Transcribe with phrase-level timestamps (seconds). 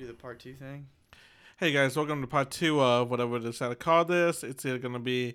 [0.00, 0.86] do the part two thing?
[1.58, 4.42] Hey guys, welcome to part two of whatever we decided to call this.
[4.42, 5.34] It's either gonna be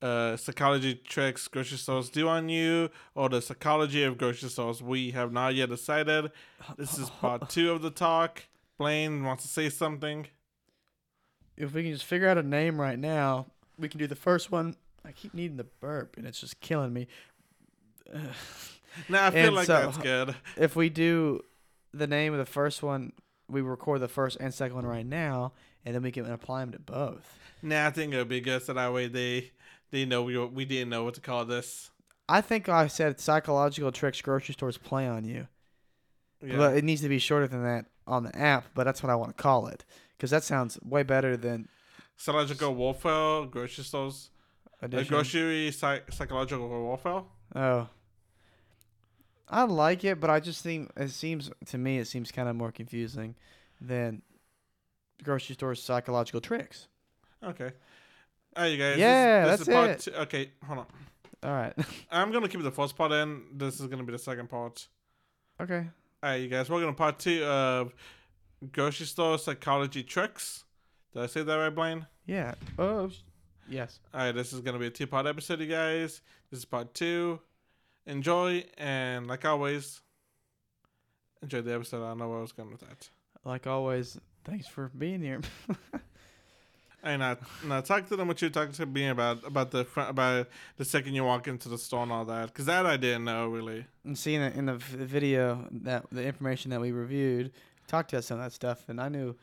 [0.00, 4.82] uh, psychology tricks grocery stores do on you or the psychology of grocery stores.
[4.82, 6.32] We have not yet decided.
[6.78, 8.44] This is part two of the talk.
[8.78, 10.28] Blaine wants to say something.
[11.58, 13.48] If we can just figure out a name right now,
[13.78, 14.76] we can do the first one.
[15.04, 17.06] I keep needing the burp, and it's just killing me.
[19.10, 20.34] Nah, I feel And like so- that's good.
[20.56, 21.42] if we do
[21.92, 23.12] the name of the first one,
[23.50, 25.52] we record the first and second one right now,
[25.84, 27.38] and then we can apply them to both.
[27.62, 29.50] Nah, I think it'll be good so that way they
[29.90, 31.90] they know we we didn't know what to call this.
[32.28, 35.48] I think I said psychological tricks grocery stores play on you,
[36.42, 36.56] Yeah.
[36.56, 38.66] but it needs to be shorter than that on the app.
[38.74, 39.84] But that's what I want to call it
[40.16, 41.68] because that sounds way better than
[42.16, 44.30] psychological warfare, grocery stores,
[44.82, 45.08] uh, addition.
[45.08, 47.22] grocery psych- psychological warfare.
[47.56, 47.88] Oh.
[49.50, 52.56] I like it, but I just think it seems to me it seems kind of
[52.56, 53.34] more confusing
[53.80, 54.22] than
[55.22, 56.86] grocery store psychological tricks.
[57.42, 57.72] Okay.
[58.56, 58.96] All right, you guys.
[58.98, 60.00] Yeah, this, this that's is part it.
[60.00, 60.20] Two.
[60.22, 60.86] Okay, hold on.
[61.42, 61.72] All right.
[62.10, 63.42] I'm gonna keep the first part in.
[63.52, 64.86] This is gonna be the second part.
[65.60, 65.86] okay.
[66.22, 66.68] All right, you guys.
[66.70, 67.94] We're gonna part two of
[68.72, 70.64] grocery store psychology tricks.
[71.12, 72.06] Did I say that right, Blaine?
[72.26, 72.54] Yeah.
[72.78, 73.10] Oh.
[73.68, 74.00] Yes.
[74.12, 76.20] All right, this is gonna be a two-part episode, you guys.
[76.50, 77.40] This is part two.
[78.10, 80.00] Enjoy, and like always,
[81.42, 82.04] enjoy the episode.
[82.04, 83.08] I don't know where I was going with that.
[83.44, 85.40] Like always, thanks for being here.
[87.02, 90.10] And I now talk to them what you're talking to me about about the front
[90.10, 93.24] about the second you walk into the store and all that because that I didn't
[93.24, 93.86] know really.
[94.04, 97.52] and seeing it in the, the video that the information that we reviewed
[97.88, 99.34] talked about some of that stuff, and I knew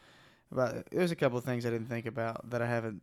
[0.51, 0.87] about.
[0.91, 3.01] There's a couple of things I didn't think about that I haven't,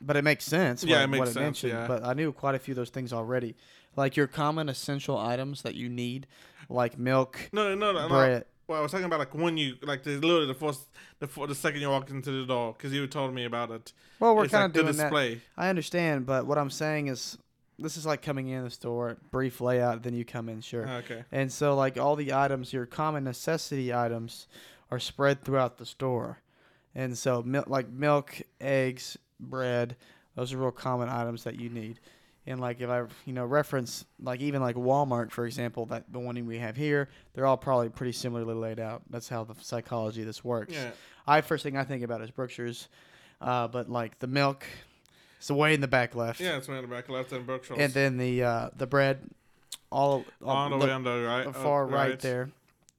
[0.00, 0.84] but it makes sense.
[0.84, 1.86] Yeah, what, it makes what sense, mentioned, yeah.
[1.86, 3.56] But I knew quite a few of those things already,
[3.96, 6.26] like your common essential items that you need,
[6.68, 8.08] like milk, No, no, no, no.
[8.08, 8.44] bread.
[8.66, 10.82] Well, I was talking about like when you like the literally the first
[11.18, 13.92] the the second you walk into the door because you told me about it.
[14.20, 15.02] Well, we're kind like of the doing that.
[15.04, 15.40] display.
[15.56, 17.36] I understand, but what I'm saying is,
[17.80, 20.88] this is like coming in the store, brief layout, then you come in, sure.
[20.88, 21.24] Okay.
[21.32, 24.46] And so, like all the items, your common necessity items,
[24.88, 26.38] are spread throughout the store.
[26.94, 29.96] And so, mil- like milk, eggs, bread,
[30.36, 32.00] those are real common items that you need.
[32.46, 36.18] And like if I, you know, reference like even like Walmart, for example, that the
[36.18, 39.02] one we have here, they're all probably pretty similarly laid out.
[39.10, 40.74] That's how the psychology of this works.
[40.74, 40.90] Yeah.
[41.26, 42.88] I first thing I think about is Brookshire's,
[43.40, 44.64] uh, but like the milk,
[45.38, 46.40] it's way in the back left.
[46.40, 47.78] Yeah, it's way in the back left and Brookshire's.
[47.78, 49.30] And then the uh, the bread,
[49.90, 52.18] all, all on the the- way on the right, the uh, far right.
[52.18, 52.50] there,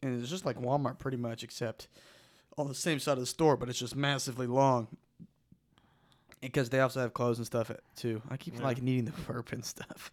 [0.02, 1.88] and it's just like Walmart pretty much, except
[2.58, 4.88] on the same side of the store, but it's just massively long.
[6.42, 8.22] Because they also have clothes and stuff too.
[8.30, 8.64] I keep Yeah.
[8.64, 10.12] like needing the burp and stuff.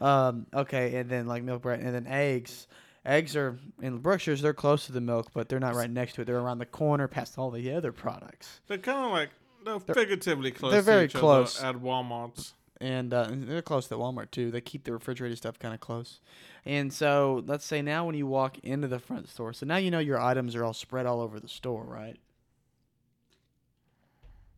[0.00, 2.66] Um, okay, and then like milk bread, and then eggs.
[3.06, 4.40] Eggs are in Brookshire's.
[4.40, 6.24] They're close to the milk, but they're not right next to it.
[6.24, 8.60] They're around the corner, past all the other products.
[8.66, 9.30] They're kind of like
[9.64, 10.72] they're, They're- figuratively close.
[10.72, 11.62] they're to very each other close.
[11.62, 14.50] at Walmart's, and uh, they're close to Walmart too.
[14.50, 16.20] They keep the refrigerated stuff kind of close.
[16.64, 19.90] And so let's say now when you walk into the front store, so now you
[19.90, 22.16] know your items are all spread all over the store, right?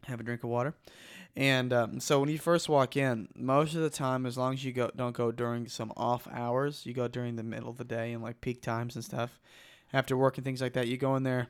[0.06, 0.74] Have a drink of water,
[1.36, 4.64] and um, so when you first walk in, most of the time, as long as
[4.64, 7.84] you go don't go during some off hours, you go during the middle of the
[7.84, 9.38] day and like peak times and stuff,
[9.92, 11.48] after work and things like that, you go in there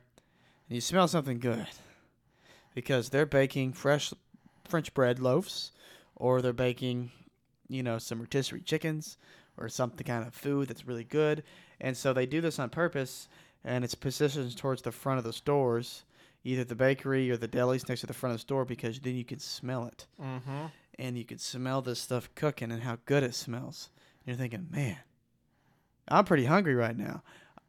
[0.69, 1.67] and you smell something good.
[2.75, 4.13] Because they're baking fresh
[4.65, 5.71] French bread loaves
[6.15, 7.11] or they're baking,
[7.67, 9.17] you know, some rotisserie chickens
[9.57, 11.43] or something kind of food that's really good.
[11.81, 13.27] And so they do this on purpose,
[13.63, 16.03] and it's positioned towards the front of the stores,
[16.47, 19.15] either the bakery or the delis next to the front of the store, because then
[19.15, 20.07] you can smell it.
[20.21, 20.65] Mm-hmm.
[20.99, 23.89] And you can smell this stuff cooking and how good it smells.
[24.25, 24.97] And you're thinking, man,
[26.07, 27.21] I'm pretty hungry right now.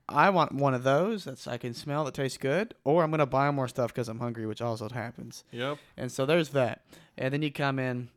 [0.08, 3.26] I want one of those that's I can smell that tastes good, or I'm gonna
[3.26, 5.44] buy more stuff because I'm hungry, which also happens.
[5.50, 5.76] Yep.
[5.98, 6.82] And so there's that.
[7.18, 8.08] And then you come in,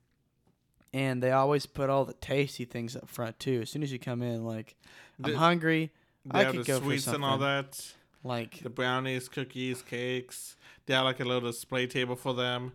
[0.94, 3.60] and they always put all the tasty things up front too.
[3.64, 4.76] As soon as you come in, like
[5.22, 5.92] I'm The- hungry,
[6.30, 7.94] I could the go for sweets and all that.
[8.24, 10.56] Like The brownies, cookies, cakes.
[10.86, 12.74] They have like a little display table for them.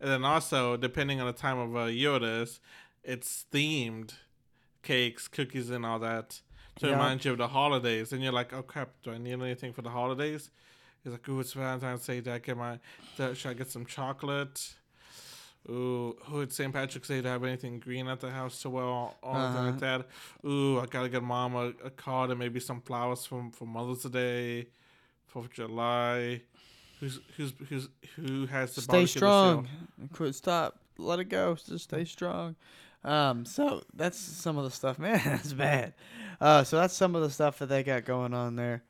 [0.00, 2.60] And then also, depending on the time of uh, year it is,
[3.02, 4.14] it's themed
[4.82, 6.40] cakes, cookies, and all that
[6.80, 6.92] to Yeah.
[6.92, 8.12] remind you of the holidays.
[8.12, 10.50] And you're like, oh crap, do I need anything for the holidays?
[11.02, 12.20] He's like, ooh, it's Valentine's Day.
[12.20, 12.78] Did I get my?
[13.16, 14.74] Should I get some chocolate?
[15.68, 16.72] Ooh, it's St.
[16.72, 17.18] Patrick's Day.
[17.18, 18.84] I have anything green at the house to wear?
[18.84, 19.62] All, Uh-huh.
[19.64, 20.06] like that.
[20.46, 24.04] Ooh, I gotta get mom a, a card and maybe some flowers from for Mother's
[24.04, 24.68] Day,
[25.26, 26.42] Fourth of July.
[27.00, 29.18] Who's who's who's who has the stay barbecue this year?
[29.20, 29.68] strong.
[30.12, 30.34] Quit.
[30.36, 30.78] Stop.
[30.98, 31.56] Let it go.
[31.56, 32.54] Just stay strong.
[33.02, 33.44] Um.
[33.44, 35.20] So that's some of the stuff, man.
[35.24, 35.94] That's bad.
[36.40, 36.62] Uh.
[36.64, 38.82] So that's some of the stuff that they got going on there.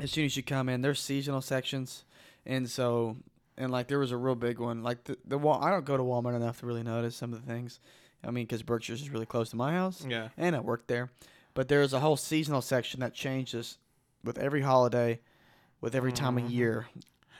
[0.00, 2.04] as soon as you come in, there's seasonal sections,
[2.44, 3.16] and so
[3.56, 4.82] and like there was a real big one.
[4.82, 7.44] Like the the wall, I don't go to Walmart enough to really notice some of
[7.44, 7.80] the things.
[8.22, 10.28] I mean, because Brookshire's is really close to my house, Yeah.
[10.36, 11.10] and I work there.
[11.52, 13.78] But there's a whole seasonal section that changes
[14.24, 15.20] with every holiday,
[15.80, 16.44] with every time Mhm.
[16.46, 16.88] of year,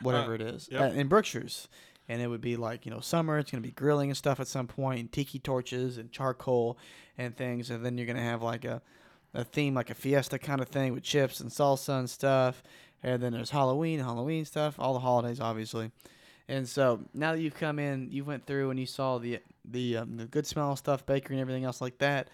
[0.03, 0.69] whatever it is.
[0.71, 0.93] yep.
[0.93, 1.69] Uh, in Brookshire's,
[2.09, 3.39] and it would be like you know summer.
[3.39, 6.77] It's gonna be grilling and stuff at some point, and tiki torches and charcoal
[7.17, 8.83] and things, and then you're gonna have like a
[9.37, 12.63] a theme like a fiesta kind of thing with chips and salsa and stuff.
[13.05, 15.93] And then there's Halloween, Halloween stuff, all the holidays obviously.
[16.49, 19.99] And so now that you've come in, you went through and you saw the the
[19.99, 22.29] um, the good smell stuff, bakery and everything else like that.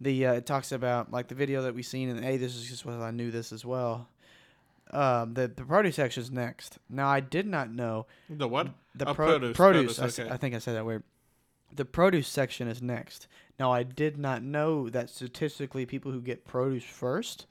[0.00, 2.68] The uh, it talks about like the video that we seen, and hey, this is
[2.68, 4.08] just what I knew this as well.
[4.90, 6.78] Um, the the produce section is next.
[6.90, 8.68] Now I did not know The what?
[8.94, 9.96] the Oh, pro- produce, produce.
[9.96, 10.34] produce, I okay.
[10.34, 11.02] I, think I said that weird.
[11.74, 13.26] The produce section is next.
[13.58, 17.46] Now I did not know that statistically, people who get produce first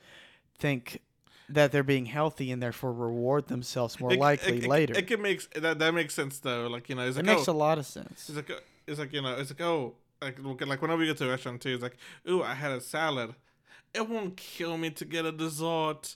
[0.57, 1.01] think
[1.53, 4.97] that they're being healthy and therefore reward themselves more It- likely it, it, later.
[4.97, 6.67] It, can make that that makes sense though.
[6.67, 8.29] Like you know, it's it like makes oh, a lot of sense.
[8.29, 8.55] it's like uh,
[8.87, 11.61] it's like you know, it's like oh, like like whenever you go to a restaurant
[11.61, 13.35] too, it's like ooh, I had a salad.
[13.93, 16.15] It won't kill me to get a dessert.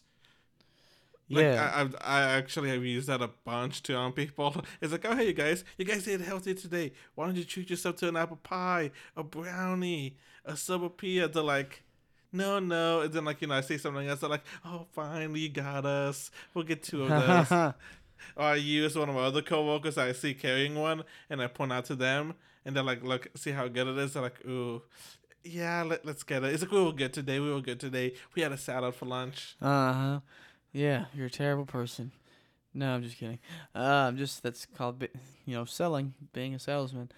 [1.27, 4.63] Like, yeah, I, I've, I actually have used that a bunch to on people.
[4.81, 6.93] It's like, oh, hey, you guys, you guys ate healthy today.
[7.15, 11.33] Why don't you treat yourself to an apple pie, a brownie, a sopapilla?
[11.33, 11.83] They're like,
[12.35, 13.01] no, no.
[13.01, 14.19] And then, like, you know, I say something else.
[14.19, 16.31] They're like, oh, finally you got us.
[16.53, 17.09] We'll get two of
[17.49, 17.51] those.
[17.51, 17.73] or
[18.37, 21.85] I use one of my other coworkers I see carrying one, and I point out
[21.85, 22.35] to them,
[22.65, 24.13] and they're like, look, see how good it is?
[24.13, 24.81] They're like, ooh.
[25.43, 26.53] Yeah, let, let's get it.
[26.53, 27.39] It's like we were good today.
[27.39, 28.13] We were good today.
[28.33, 29.55] We had a salad for lunch.
[29.61, 30.19] Uh huh.
[30.73, 32.11] Yeah, you're a terrible person.
[32.73, 33.39] No, I'm just kidding.
[33.75, 35.01] Um, just that's called,
[35.45, 37.11] you know, selling, being a salesman,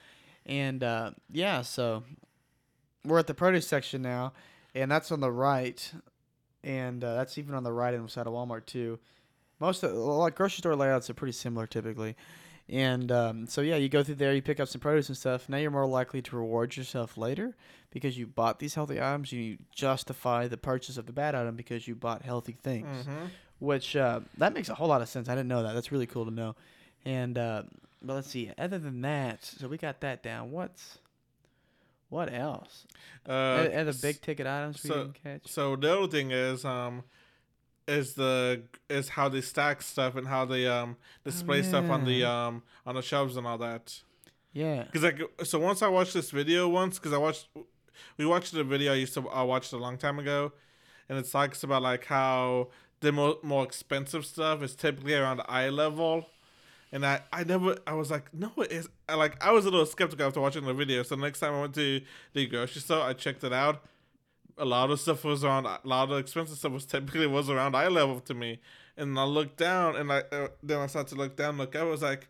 [0.46, 1.62] and uh, yeah.
[1.62, 2.04] So
[3.06, 4.34] we're at the produce section now,
[4.76, 5.92] and that's on the right,
[6.64, 9.00] and uh, that's even on the right inside of Walmart too.
[9.60, 12.16] Most of like grocery store layouts are pretty similar typically,
[12.70, 15.50] and um, so yeah, you go through there, you pick up some produce and stuff.
[15.50, 17.56] Now you're more likely to reward yourself later
[17.90, 19.32] because you bought these healthy items.
[19.32, 23.26] You justify the purchase of the bad item because you bought healthy things Mm-hmm.
[23.60, 25.28] which uh, that makes a whole lot of sense.
[25.30, 25.74] I didn't know that.
[25.74, 26.56] That's really cool to know.
[27.06, 27.64] And uh,
[28.04, 28.52] but let's see.
[28.60, 30.52] Other than that, so we got that down.
[30.52, 31.00] What's
[32.10, 32.86] what else?
[33.28, 35.48] Uh, Are, are the big ticket items we so- didn't catch?
[35.48, 37.04] So the other thing is um
[37.88, 42.24] is the is how they stack stuff and how they um display stuff on the
[42.24, 44.02] um on the shelves and all that.
[44.54, 44.86] Yeah.
[44.92, 47.48] Cause like so once I watched this video once because I watched
[48.18, 50.52] we watched the video I used to I watched a long time ago,
[51.08, 52.70] and it talks about like how
[53.00, 56.26] the more more expensive stuff is typically around eye level.
[56.92, 59.70] And I, I never I was like no it is I like I was a
[59.70, 61.04] little skeptical after watching the video.
[61.04, 62.02] So the next time I went to
[62.34, 63.84] the grocery store I checked it out.
[64.58, 67.76] A lot of stuff was around a lot of expensive stuff was typically was around
[67.76, 68.60] eye level to me.
[68.96, 71.84] And I looked down and I uh, then I started to look down look I
[71.84, 72.30] was like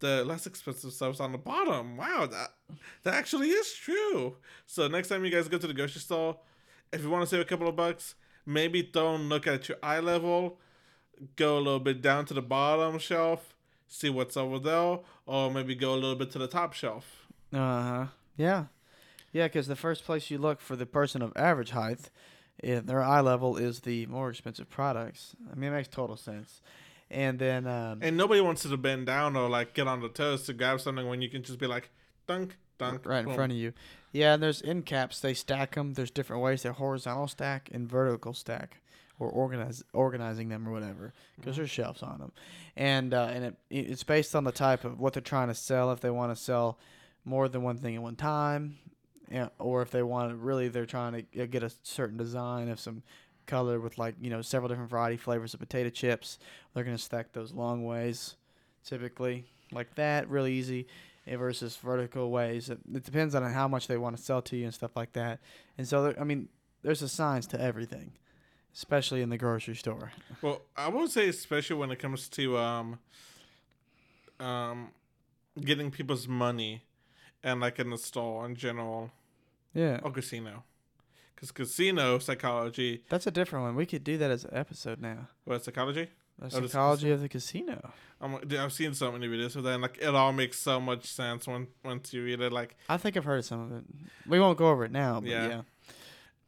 [0.00, 1.96] the less expensive stuff's on the bottom.
[1.96, 2.54] Wow that
[3.02, 4.36] that actually is true.
[4.66, 6.38] So next time you guys go to the grocery store
[6.92, 8.14] if you want to save a couple of bucks
[8.46, 10.58] maybe don't look at your eye level.
[11.34, 13.55] Go a little bit down to the bottom shelf
[13.88, 17.56] see what's over there or maybe go a little bit to the top shelf Uh
[17.82, 18.06] huh.
[18.36, 18.64] Yeah.
[19.32, 22.10] Yeah, because the first place you look for the person of average height,
[22.62, 25.36] in their eye level is the more expensive products.
[25.50, 26.62] I mean, it makes total sense.
[27.10, 30.44] And then, um, And nobody wants to bend down or like get on the toes
[30.44, 31.90] to grab something when you can just be like
[32.26, 33.72] dunk, dunk, right in front of you.
[34.12, 35.20] Yeah, and there's end caps.
[35.20, 35.94] They stack them.
[35.94, 36.62] There's different ways.
[36.62, 38.80] They're horizontal stack and vertical stack,
[39.18, 42.32] or organize organizing them or whatever, because there's shelves on them,
[42.76, 45.92] and uh, and it it's based on the type of what they're trying to sell.
[45.92, 46.78] If they want to sell
[47.24, 48.78] more than one thing at one time,
[49.30, 52.80] yeah, or if they want to really they're trying to get a certain design of
[52.80, 53.02] some
[53.46, 56.38] color with like you know several different variety flavors of potato chips.
[56.74, 58.36] They're gonna stack those long ways,
[58.84, 60.86] typically like that, really easy
[61.26, 62.70] eh, versus vertical ways.
[62.70, 65.12] It, it depends on how much they want to sell to you and stuff like
[65.14, 65.40] that.
[65.78, 66.48] And so, there, I mean,
[66.82, 68.12] there's a science to everything,
[68.76, 70.12] especially in the grocery store.
[70.42, 72.98] Well, I would say especially when it comes to um,
[74.38, 74.90] um,
[75.60, 76.82] getting people's money,
[77.42, 79.10] and like in the store in general
[79.74, 80.64] Yeah, or casino,
[81.34, 83.02] because casino psychology.
[83.08, 83.76] that's a different one.
[83.76, 85.28] We could do that as an episode now.
[85.44, 86.10] What psychology?
[86.38, 87.94] The Oh, psychology of the casino.
[88.20, 90.78] Um, dude, I've seen so many videos of that, and like it all makes so
[90.80, 92.52] much sense when once you read it.
[92.52, 93.84] Like, I think I've heard of some of it.
[94.26, 95.48] We won't go over it now, but Yeah.
[95.48, 95.60] yeah.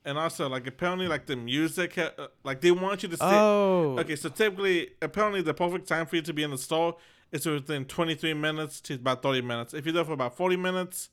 [0.05, 3.26] And also like apparently like the music, ha- uh, like they want you to stay.
[3.26, 6.97] Oh, Okay, so typically, apparently, the perfect time for you to be in the store
[7.33, 9.75] is within 23 minutes to about 30 minutes.
[9.75, 11.11] If you're there for about 40 minutes,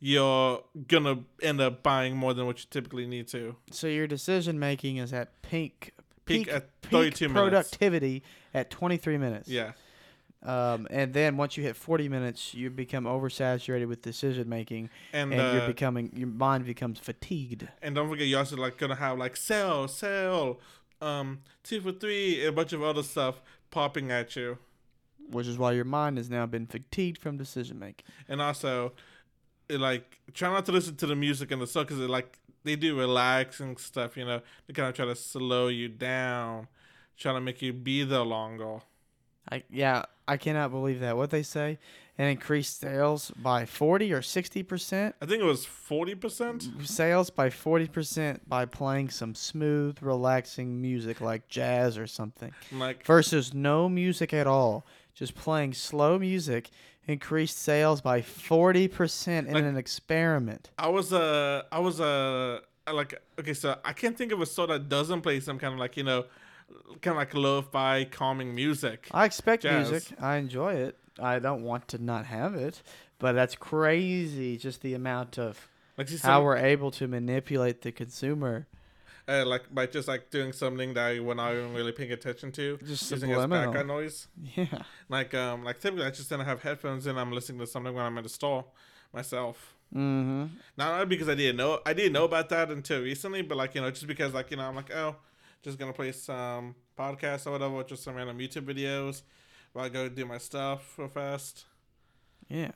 [0.00, 3.56] you're gonna end up buying more than what you typically need to.
[3.72, 5.92] so your decision making is at peak
[6.24, 7.42] peak, peak, at peak 32 minutes.
[7.42, 8.22] productivity
[8.54, 9.48] at 23 minutes.
[9.48, 9.72] Yeah.
[10.42, 15.32] Um, and then once you hit 40 minutes, you become oversaturated with decision making, And,
[15.32, 17.66] and, uh, you're becoming your mind becomes fatigued.
[17.82, 20.60] and don't forget, you're also like gonna have like sell, sell,
[21.00, 24.58] um, two for three, and a bunch of other stuff popping at you.
[25.30, 28.04] which is why your mind has now been fatigued from decision making.
[28.28, 28.92] And also,
[29.68, 32.76] it, like try not to listen to the music and the song because like they
[32.76, 34.16] do relaxing stuff.
[34.16, 36.68] You know, they kind of try to slow you down,
[37.16, 38.80] trying to make you be there longer.
[39.50, 41.16] I yeah, I cannot believe that.
[41.16, 41.78] What they say,
[42.18, 45.14] and increased sales by 40 or 60 percent.
[45.22, 46.68] I think it was forty percent.
[46.84, 53.04] Sales by 40 percent by playing some smooth, relaxing music like jazz or something, Like
[53.04, 54.84] versus no music at all.
[55.14, 56.70] Just playing slow music
[57.06, 60.70] increased sales by 40 percent in Like- an experiment.
[60.78, 62.60] I was uh I was uh
[62.92, 65.78] like okay, so I can't think of a store that doesn't play some kind of
[65.80, 66.24] like you know,
[67.02, 69.08] kind of like lo-fi calming music.
[69.12, 69.90] I expect Jazz.
[69.90, 70.18] music.
[70.20, 70.96] I enjoy it.
[71.18, 72.82] I don't want to not have it,
[73.18, 74.56] but that's crazy.
[74.56, 78.66] Just the amount of Like how some, we're able to manipulate the consumer.
[79.28, 82.78] uh, like by just like doing something that we're not even really paying attention to,
[82.84, 84.28] Just using as background noise.
[84.56, 84.82] Yeah.
[85.08, 87.18] Like um like typically I just don't have headphones in.
[87.18, 88.64] I'm listening to something when I'm in the store
[89.12, 89.74] myself.
[89.94, 90.46] Mm-hmm.
[90.76, 93.74] Not not because I didn't know I didn't know about that until recently, but like
[93.74, 95.16] you know just because like you know I'm like oh
[95.62, 99.22] just gonna play some podcasts or whatever, just some random YouTube videos
[99.72, 101.64] while I go do my stuff real fast.
[102.48, 102.72] Yeah.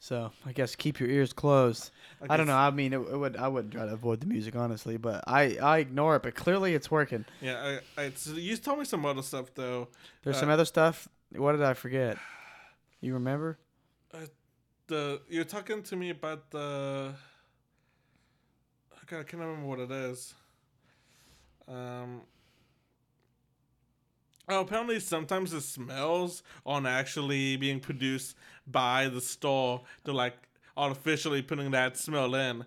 [0.00, 1.90] So I guess keep your ears closed.
[2.20, 2.56] Like I don't know.
[2.56, 3.36] I mean, it, it would.
[3.36, 6.22] I wouldn't try to avoid the music honestly, but I I ignore it.
[6.22, 7.24] But clearly, it's working.
[7.40, 9.88] Yeah, I, I you told me some other stuff though.
[10.22, 11.08] There's Uh, some other stuff.
[11.34, 12.16] What did I forget?
[13.00, 13.58] You remember?
[14.86, 17.12] The you're talking to me about the.
[19.06, 20.34] God, I can't remember what it is.
[21.68, 22.22] Um.
[24.48, 28.34] Oh, apparently sometimes the smells aren't actually being produced
[28.66, 29.82] by the store.
[30.04, 30.34] They're like
[30.76, 32.64] artificially putting that smell in.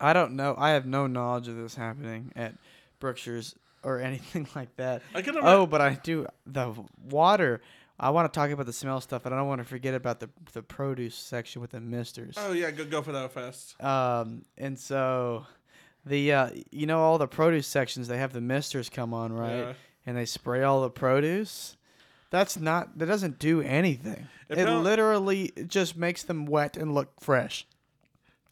[0.00, 0.54] I don't know.
[0.56, 2.54] I have no knowledge of this happening at
[2.98, 5.02] Brookshire's or anything like that.
[5.42, 6.72] Oh, but I do the
[7.04, 7.60] water.
[8.00, 10.18] I want to talk about the smell stuff, but I don't want to forget about
[10.18, 12.34] the the produce section with the misters.
[12.38, 13.80] Oh yeah, go go for that first.
[13.82, 15.46] Um, and so
[16.04, 19.56] the uh, you know all the produce sections they have the misters come on right,
[19.56, 19.72] Yeah.
[20.06, 21.76] and they spray all the produce.
[22.30, 24.26] That's not that doesn't do anything.
[24.48, 27.66] It It, literally just makes them wet and look fresh.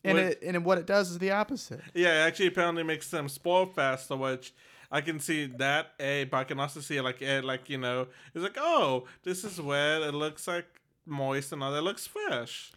[0.05, 1.81] And What- it and what it does is the opposite.
[1.95, 4.53] Yeah, it actually apparently makes them spoil faster, which
[4.93, 8.07] I can see that a, but I can also see like it, like you know,
[8.35, 10.03] it's like oh, this is wet.
[10.03, 10.67] It looks like
[11.07, 11.79] moist and all that.
[11.79, 12.73] It looks fresh.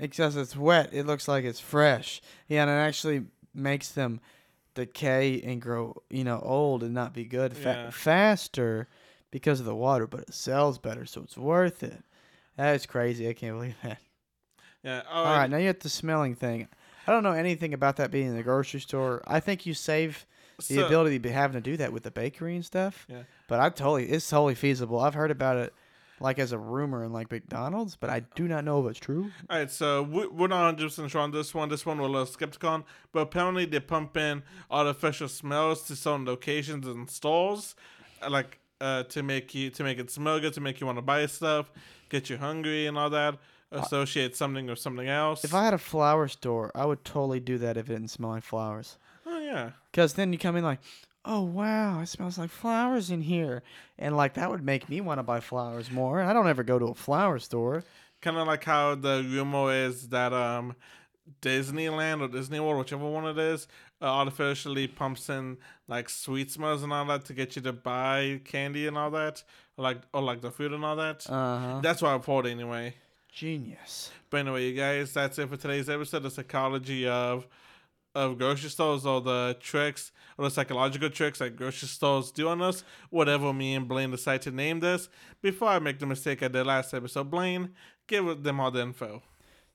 [0.00, 2.20] Because it's wet, it looks like it's fresh.
[2.48, 4.20] Yeah, and it actually makes them
[4.74, 7.90] decay and grow, you know, old and not be good fa- Yeah.
[7.90, 8.88] faster
[9.30, 12.02] because of the water, but it sells better, so it's worth it.
[12.56, 13.28] That is crazy.
[13.28, 13.98] I can't believe that.
[14.82, 15.02] Yeah.
[15.10, 16.68] All oh, right, now you have the smelling thing.
[17.06, 19.22] I don't know anything about that being in the grocery store.
[19.26, 20.26] I think you save
[20.58, 23.06] the so, ability to be having to do that with the bakery and stuff.
[23.08, 23.22] Yeah.
[23.48, 25.00] But I totally, it's totally feasible.
[25.00, 25.74] I've heard about it
[26.20, 29.30] like as a rumor in like McDonald's, but I do not know if it's true.
[29.50, 31.68] All right, so we, we're not 100 percent sure on this one.
[31.68, 35.96] This one we're a little skeptical on, but apparently they pump in artificial smells to
[35.96, 37.74] certain locations and stores,
[38.22, 40.98] uh, like uh, to make you to make it smell good, to make you want
[40.98, 41.70] to buy stuff,
[42.08, 43.36] get you hungry and all that.
[43.72, 45.42] Associate something with something else.
[45.42, 48.30] If I had a flower store, I would totally do that if it didn't smell
[48.30, 48.98] like flowers.
[49.26, 49.70] oh yeah.
[49.90, 50.78] Because then you come in like,
[51.24, 53.62] oh wow, it smells like flowers in here,
[53.98, 56.20] and like that would make me want to buy flowers more.
[56.22, 57.84] I don't ever go to a flower store.
[58.20, 60.74] kind of like how the rumor is that um
[61.42, 63.66] Disneyland or Disney World, whichever one it is,
[64.02, 65.56] uh, artificially pumps in
[65.88, 69.42] like sweet smells and all that to get you to buy candy and all that,
[69.76, 71.28] or like or like the food and all that.
[71.28, 71.80] Uh huh.
[71.82, 72.94] That's what I've heard anyway.
[73.32, 74.10] Genius.
[74.30, 76.24] But anyway, you guys, that's it for today's episode.
[76.24, 77.46] of psychology of
[78.14, 82.62] of grocery stores or the tricks or the psychological tricks that grocery stores do on
[82.62, 85.08] us, whatever me and Blaine decide to name this.
[85.42, 87.70] Before I make the mistake I did last episode, Blaine,
[88.06, 89.22] give them all the info.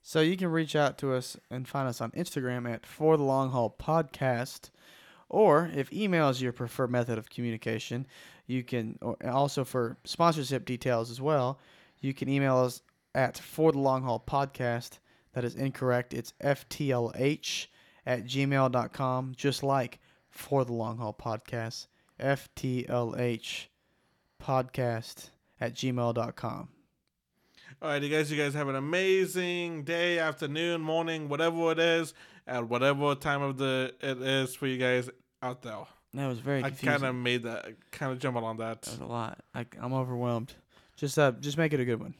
[0.02, 3.22] So you can reach out to us and find us on Instagram at For the
[3.22, 4.70] Long Haul Podcast.
[5.28, 8.06] Or if email is your preferred method of communication,
[8.46, 11.60] you can also for sponsorship details as well,
[12.00, 12.82] you can email us
[13.14, 14.98] at For the Long Haul Podcast.
[15.34, 16.14] That is incorrect.
[16.14, 17.66] It's FTLH
[18.06, 19.98] at gmail.com, just like
[20.30, 21.86] For the Long Haul Podcast.
[22.20, 23.66] FTLH
[24.42, 25.30] podcast
[25.60, 26.68] at gmail.com.
[27.82, 32.12] All right, you guys, you guys have an amazing day, afternoon, morning, whatever it is,
[32.46, 35.08] at whatever time of the it is for you guys
[35.42, 35.86] out there.
[36.12, 38.82] That was very I kind of made that, kind of jumbled on that.
[38.82, 39.38] That was a lot.
[39.54, 40.52] I, I'm overwhelmed.
[40.96, 42.14] Just uh, just make it a good one.